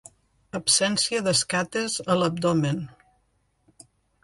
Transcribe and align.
Absència 0.59 1.19
d'escates 1.27 1.99
a 2.15 2.17
l'abdomen. 2.23 2.83